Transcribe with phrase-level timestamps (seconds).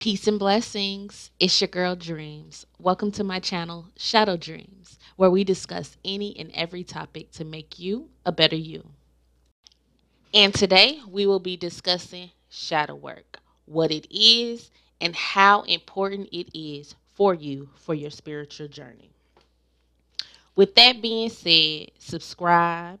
[0.00, 1.30] Peace and blessings.
[1.38, 2.64] It's your girl Dreams.
[2.78, 7.78] Welcome to my channel, Shadow Dreams, where we discuss any and every topic to make
[7.78, 8.88] you a better you.
[10.32, 14.70] And today we will be discussing shadow work, what it is,
[15.02, 19.10] and how important it is for you for your spiritual journey.
[20.56, 23.00] With that being said, subscribe,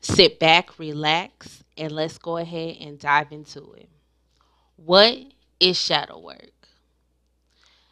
[0.00, 3.90] sit back, relax, and let's go ahead and dive into it.
[4.76, 5.18] What
[5.60, 6.50] is shadow work.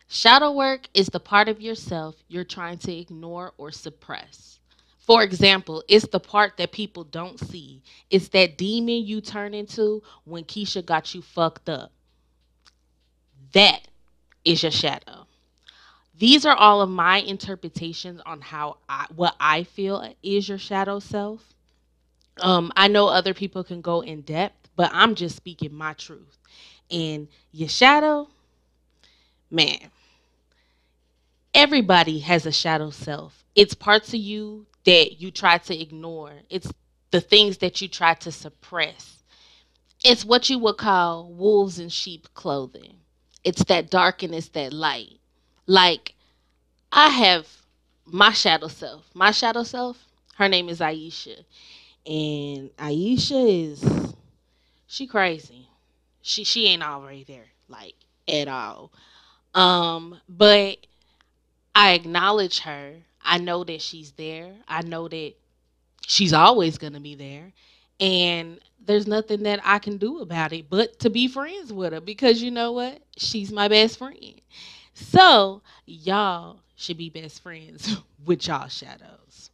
[0.08, 4.58] Shadow work is the part of yourself you're trying to ignore or suppress.
[4.98, 7.82] For example, it's the part that people don't see.
[8.10, 11.92] It's that demon you turn into when Keisha got you fucked up.
[13.52, 13.88] That
[14.44, 15.26] is your shadow.
[16.14, 20.98] These are all of my interpretations on how I, what I feel is your shadow
[21.00, 21.54] self.
[22.40, 26.38] Um, I know other people can go in depth, but I'm just speaking my truth.
[26.92, 28.28] And your shadow,
[29.50, 29.78] man,
[31.54, 33.44] everybody has a shadow self.
[33.56, 36.70] It's parts of you that you try to ignore, it's
[37.10, 39.22] the things that you try to suppress.
[40.04, 42.96] It's what you would call wolves in sheep clothing.
[43.44, 45.18] It's that dark and it's that light.
[45.66, 46.14] Like,
[46.90, 47.46] I have
[48.04, 49.08] my shadow self.
[49.14, 50.04] My shadow self,
[50.36, 51.44] her name is Aisha.
[52.06, 54.14] And Aisha is,
[54.86, 55.68] she crazy
[56.22, 57.94] she she ain't already there like
[58.28, 58.92] at all.
[59.54, 60.78] Um, but
[61.74, 62.94] I acknowledge her.
[63.22, 64.54] I know that she's there.
[64.66, 65.34] I know that
[66.06, 67.52] she's always gonna be there,
[68.00, 72.00] and there's nothing that I can do about it but to be friends with her
[72.00, 73.02] because you know what?
[73.16, 74.40] She's my best friend.
[74.94, 79.51] So y'all should be best friends with y'all shadows.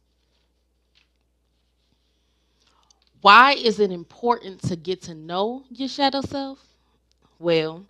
[3.21, 6.59] Why is it important to get to know your shadow self?
[7.37, 7.85] Well,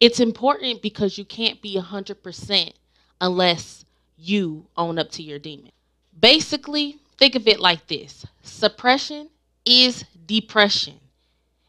[0.00, 2.72] it's important because you can't be 100%
[3.20, 3.84] unless
[4.16, 5.72] you own up to your demon.
[6.18, 9.28] Basically, think of it like this suppression
[9.64, 11.00] is depression.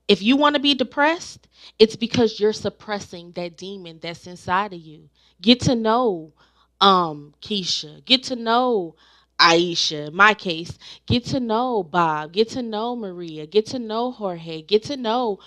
[0.08, 1.48] If you want to be depressed,
[1.78, 5.10] it's because you're suppressing that demon that's inside of you.
[5.42, 6.34] Get to know
[6.82, 8.96] um Keisha, get to know
[9.40, 14.62] Aisha, my case, get to know Bob, get to know Maria, get to know Jorge,
[14.62, 15.40] get to know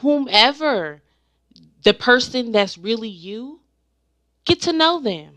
[0.00, 1.02] whomever
[1.84, 3.60] the person that's really you,
[4.44, 5.34] get to know them.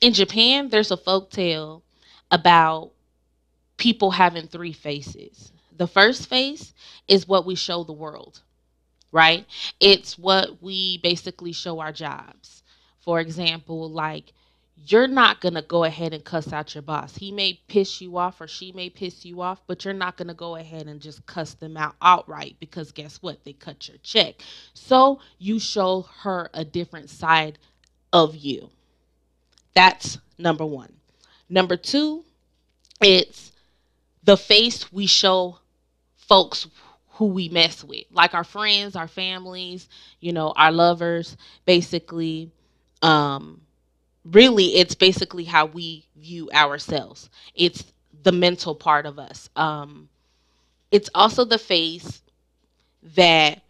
[0.00, 1.82] In Japan, there's a folk tale
[2.30, 2.92] about
[3.76, 5.52] people having three faces.
[5.76, 6.74] The first face
[7.08, 8.42] is what we show the world,
[9.12, 9.46] right?
[9.80, 12.62] It's what we basically show our jobs.
[13.00, 14.32] For example, like
[14.86, 17.16] you're not going to go ahead and cuss out your boss.
[17.16, 20.28] He may piss you off or she may piss you off, but you're not going
[20.28, 23.44] to go ahead and just cuss them out outright because guess what?
[23.44, 24.36] They cut your check.
[24.74, 27.58] So you show her a different side
[28.12, 28.70] of you.
[29.74, 30.92] That's number one.
[31.48, 32.24] Number two,
[33.00, 33.52] it's
[34.24, 35.58] the face we show
[36.16, 36.66] folks
[37.14, 39.88] who we mess with, like our friends, our families,
[40.20, 41.36] you know, our lovers,
[41.66, 42.50] basically.
[43.02, 43.60] Um,
[44.24, 47.30] really it's basically how we view ourselves.
[47.54, 47.84] It's
[48.22, 49.48] the mental part of us.
[49.56, 50.08] Um
[50.90, 52.22] it's also the face
[53.14, 53.62] that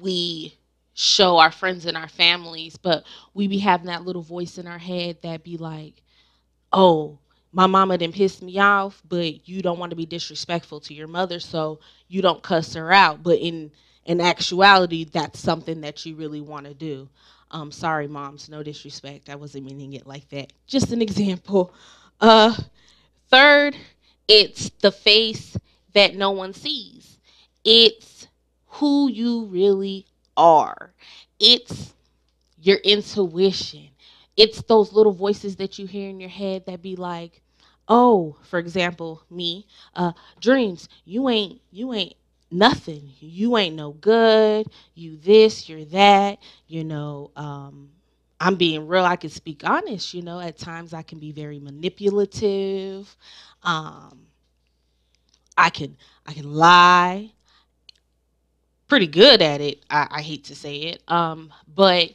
[0.00, 0.54] we
[0.94, 3.04] show our friends and our families but
[3.34, 6.02] we be having that little voice in our head that be like
[6.72, 7.18] oh
[7.52, 11.08] my mama didn't piss me off but you don't want to be disrespectful to your
[11.08, 13.22] mother so you don't cuss her out.
[13.22, 13.72] But in
[14.04, 17.08] in actuality that's something that you really want to do
[17.54, 19.30] um, sorry, moms, no disrespect.
[19.30, 20.52] I wasn't meaning it like that.
[20.66, 21.72] Just an example.
[22.20, 22.54] Uh,
[23.30, 23.76] third,
[24.26, 25.56] it's the face
[25.94, 27.18] that no one sees.
[27.64, 28.26] It's
[28.66, 30.04] who you really
[30.36, 30.92] are.
[31.38, 31.94] It's
[32.60, 33.88] your intuition.
[34.36, 37.40] It's those little voices that you hear in your head that be like,
[37.86, 40.88] "Oh, for example, me, uh, dreams.
[41.04, 42.14] You ain't, you ain't
[42.54, 43.10] nothing.
[43.20, 44.68] You ain't no good.
[44.94, 46.38] You this, you're that.
[46.68, 47.90] You know, um,
[48.40, 49.04] I'm being real.
[49.04, 50.14] I can speak honest.
[50.14, 53.14] You know, at times I can be very manipulative.
[53.62, 54.26] Um,
[55.56, 55.96] I can
[56.26, 57.32] I can lie.
[58.88, 59.84] Pretty good at it.
[59.90, 61.02] I, I hate to say it.
[61.08, 62.10] Um, but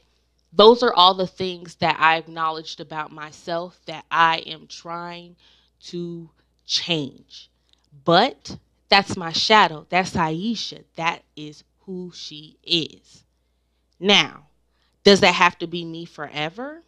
[0.53, 5.35] those are all the things that I acknowledged about myself that I am trying
[5.85, 6.29] to
[6.65, 7.49] change.
[8.05, 8.57] But
[8.89, 9.85] that's my shadow.
[9.89, 10.83] That's Aisha.
[10.95, 13.23] That is who she is.
[13.99, 14.47] Now,
[15.03, 16.83] does that have to be me forever?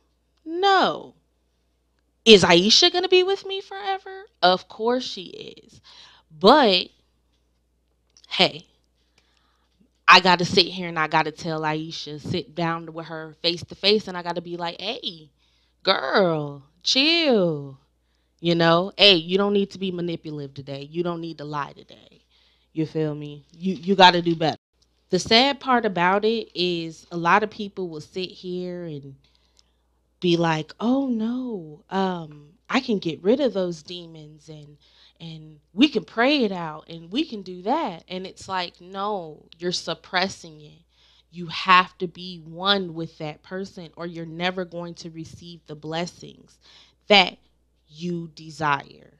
[0.45, 1.13] No.
[2.25, 4.25] Is Aisha going to be with me forever?
[4.41, 5.23] Of course she
[5.63, 5.81] is.
[6.39, 6.89] But
[8.29, 8.65] hey,
[10.07, 13.35] I got to sit here and I got to tell Aisha, sit down with her
[13.41, 15.31] face to face, and I got to be like, hey,
[15.83, 17.77] girl, chill.
[18.41, 20.83] You know, hey, you don't need to be manipulative today.
[20.91, 22.25] You don't need to lie today.
[22.73, 23.45] You feel me?
[23.53, 24.57] You you got to do better.
[25.11, 29.15] The sad part about it is a lot of people will sit here and
[30.19, 34.77] be like, "Oh no, um, I can get rid of those demons and
[35.19, 39.47] and we can pray it out and we can do that." And it's like, "No,
[39.59, 40.83] you're suppressing it.
[41.31, 45.75] You have to be one with that person or you're never going to receive the
[45.75, 46.59] blessings
[47.07, 47.37] that
[47.91, 49.13] you desire.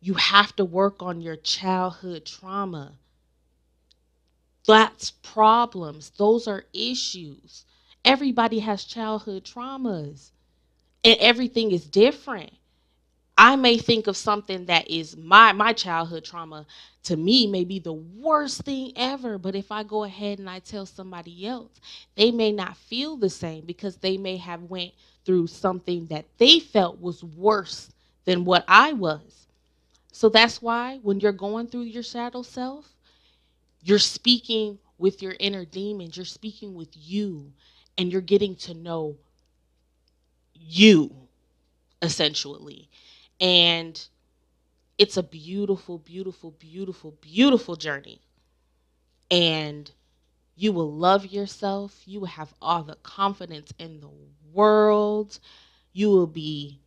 [0.00, 2.94] You have to work on your childhood trauma
[4.66, 6.10] that's problems.
[6.18, 7.64] Those are issues.
[8.04, 10.30] Everybody has childhood traumas,
[11.04, 12.52] and everything is different.
[13.38, 16.66] I may think of something that is my my childhood trauma
[17.04, 20.60] to me may be the worst thing ever, but if I go ahead and I
[20.60, 21.80] tell somebody else,
[22.16, 24.92] they may not feel the same because they may have went
[25.28, 27.90] through something that they felt was worse
[28.24, 29.46] than what I was.
[30.10, 32.94] So that's why when you're going through your shadow self,
[33.82, 37.52] you're speaking with your inner demons, you're speaking with you,
[37.98, 39.16] and you're getting to know
[40.54, 41.14] you,
[42.00, 42.88] essentially.
[43.38, 44.02] And
[44.96, 48.22] it's a beautiful, beautiful, beautiful, beautiful journey.
[49.30, 49.90] And
[50.58, 52.02] you will love yourself.
[52.04, 54.10] You will have all the confidence in the
[54.52, 55.38] world.
[55.92, 56.80] You will be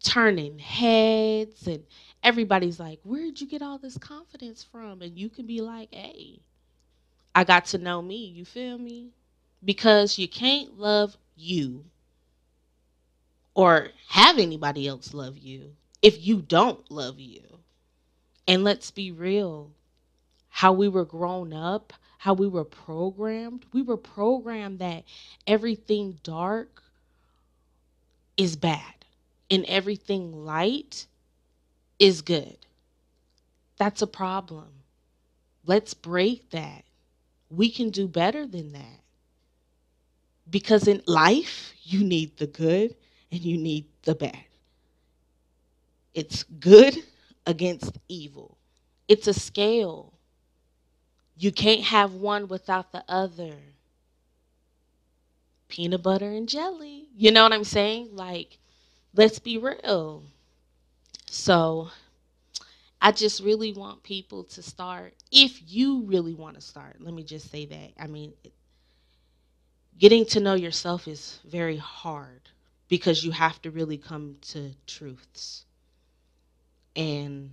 [0.00, 1.82] turning heads and
[2.22, 5.02] everybody's like, Where'd you get all this confidence from?
[5.02, 6.38] And you can be like, Hey,
[7.34, 8.26] I got to know me.
[8.26, 9.10] You feel me?
[9.64, 11.84] Because you can't love you
[13.54, 17.42] or have anybody else love you if you don't love you.
[18.46, 19.72] And let's be real
[20.48, 23.64] how we were grown up, how we were programmed.
[23.72, 25.04] We were programmed that
[25.46, 26.82] everything dark
[28.36, 28.94] is bad
[29.50, 31.06] and everything light
[31.98, 32.58] is good.
[33.78, 34.68] That's a problem.
[35.64, 36.84] Let's break that.
[37.50, 39.00] We can do better than that.
[40.50, 42.96] Because in life, you need the good
[43.30, 44.36] and you need the bad.
[46.14, 46.96] It's good
[47.46, 48.58] against evil.
[49.08, 50.17] It's a scale.
[51.38, 53.54] You can't have one without the other.
[55.68, 57.06] Peanut butter and jelly.
[57.16, 58.08] You know what I'm saying?
[58.12, 58.58] Like,
[59.14, 60.24] let's be real.
[61.26, 61.90] So
[63.00, 67.22] I just really want people to start, if you really want to start, let me
[67.22, 67.92] just say that.
[67.98, 68.32] I mean,
[69.96, 72.40] getting to know yourself is very hard
[72.88, 75.64] because you have to really come to truths.
[76.96, 77.52] And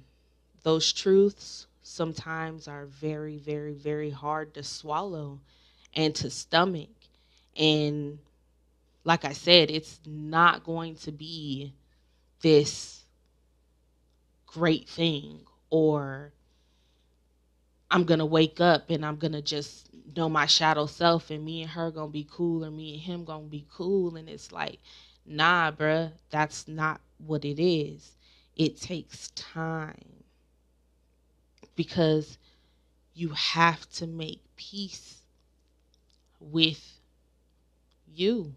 [0.64, 5.40] those truths sometimes are very, very, very hard to swallow
[5.94, 6.90] and to stomach.
[7.56, 8.18] And
[9.04, 11.74] like I said, it's not going to be
[12.42, 13.04] this
[14.48, 16.34] great thing or
[17.92, 21.70] I'm gonna wake up and I'm gonna just know my shadow self and me and
[21.70, 24.16] her gonna be cool or me and him gonna be cool.
[24.16, 24.80] And it's like
[25.24, 28.18] nah bruh that's not what it is.
[28.56, 30.15] It takes time
[31.76, 32.38] because
[33.14, 35.22] you have to make peace
[36.40, 37.00] with
[38.08, 38.54] you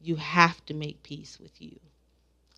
[0.00, 1.78] you have to make peace with you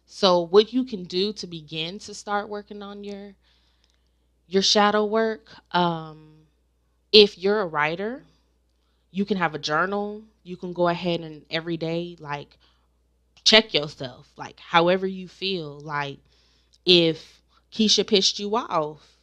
[0.07, 3.35] so what you can do to begin to start working on your
[4.49, 6.47] your shadow work, um,
[7.13, 8.25] if you're a writer,
[9.11, 10.23] you can have a journal.
[10.45, 12.59] You can go ahead and every day like
[13.45, 15.81] check yourself, like however you feel.
[15.81, 16.19] Like
[16.85, 19.17] if Keisha pissed you off,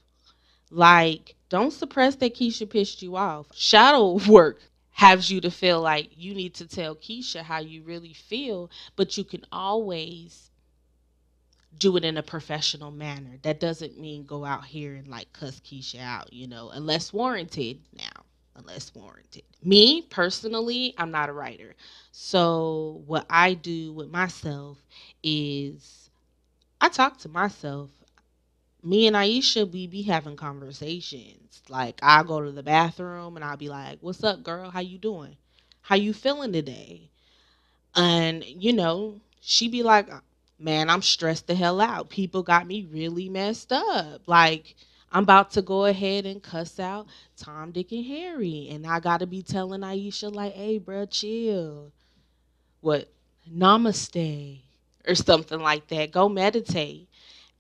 [0.70, 3.48] like don't suppress that Keisha pissed you off.
[3.54, 4.60] Shadow work
[4.92, 9.18] has you to feel like you need to tell Keisha how you really feel, but
[9.18, 10.50] you can always
[11.78, 13.38] do it in a professional manner.
[13.44, 17.80] That doesn't mean go out here and like cuss Keisha out, you know, unless warranted
[17.94, 18.24] now.
[18.56, 19.44] Unless warranted.
[19.64, 21.76] Me personally, I'm not a writer.
[22.12, 24.80] So what I do with myself
[25.22, 26.10] is
[26.82, 27.92] I talk to myself.
[28.84, 31.62] Me and Aisha, we be having conversations.
[31.70, 34.70] Like I'll go to the bathroom and I'll be like, What's up, girl?
[34.70, 35.38] How you doing?
[35.82, 37.10] How you feeling today?
[37.96, 40.08] And, you know, she be like,
[40.60, 42.10] man, I'm stressed the hell out.
[42.10, 44.22] People got me really messed up.
[44.28, 44.76] Like,
[45.12, 47.08] I'm about to go ahead and cuss out
[47.38, 48.68] Tom, Dick, and Harry.
[48.70, 51.92] And I got to be telling Aisha, like, hey, bro, chill.
[52.82, 53.10] What?
[53.52, 54.60] Namaste
[55.08, 56.12] or something like that.
[56.12, 57.08] Go meditate.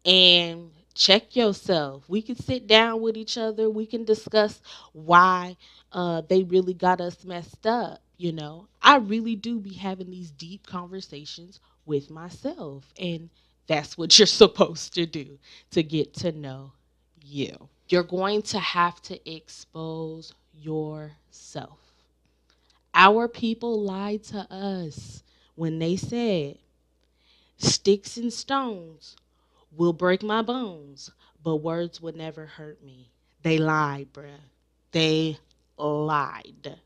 [0.05, 2.03] And check yourself.
[2.09, 3.69] We can sit down with each other.
[3.69, 4.61] We can discuss
[4.93, 5.57] why
[5.93, 8.01] uh, they really got us messed up.
[8.17, 12.91] You know, I really do be having these deep conversations with myself.
[12.99, 13.29] And
[13.67, 15.37] that's what you're supposed to do
[15.71, 16.73] to get to know
[17.21, 17.69] you.
[17.89, 21.79] You're going to have to expose yourself.
[22.93, 25.23] Our people lied to us
[25.55, 26.57] when they said,
[27.57, 29.15] Sticks and stones
[29.71, 31.11] will break my bones,
[31.43, 33.11] but words would never hurt me.
[33.43, 34.39] They lied, bruh.
[34.91, 35.37] They
[35.77, 36.79] lied.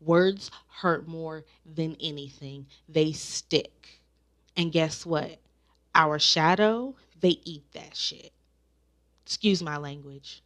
[0.00, 4.00] Words hurt more than anything, they stick.
[4.56, 5.38] And guess what?
[5.94, 8.32] Our shadow, they eat that shit.
[9.24, 10.42] Excuse my language,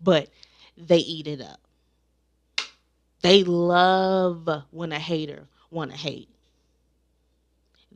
[0.00, 0.28] but
[0.76, 1.60] they eat it up.
[3.22, 6.28] They love when a hater want to hate.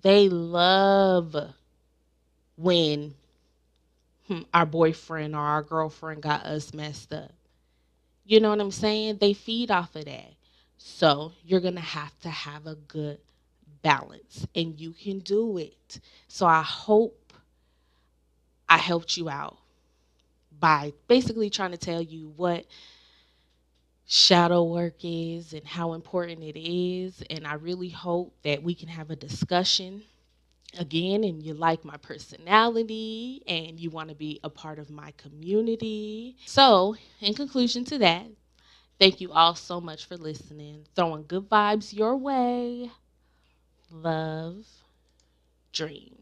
[0.02, 1.36] They love
[2.60, 3.14] when
[4.28, 7.32] hmm, our boyfriend or our girlfriend got us messed up.
[8.24, 9.18] You know what I'm saying?
[9.20, 10.32] They feed off of that.
[10.78, 13.18] So you're going to have to have a good
[13.82, 16.00] balance, and you can do it.
[16.28, 17.32] So I hope
[18.68, 19.58] I helped you out
[20.60, 22.66] by basically trying to tell you what
[24.06, 27.22] shadow work is and how important it is.
[27.30, 30.02] And I really hope that we can have a discussion
[30.78, 35.12] again and you like my personality and you want to be a part of my
[35.16, 36.36] community.
[36.46, 38.26] So, in conclusion to that,
[38.98, 40.86] thank you all so much for listening.
[40.96, 42.90] Throwing good vibes your way.
[43.90, 44.66] Love,
[45.72, 46.19] dream.